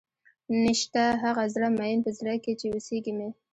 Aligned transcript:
نيشته 0.63 1.03
هغه 1.23 1.43
زړۀ 1.53 1.67
ميئن 1.77 1.99
پۀ 2.05 2.11
زړۀ 2.17 2.33
کښې 2.43 2.53
چې 2.59 2.67
اوسېږي 2.73 3.13
مې 3.17 3.29